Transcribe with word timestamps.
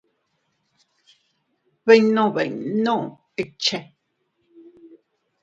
Binnu 1.85 2.25
binnu 2.35 2.97
ikche. 3.43 3.79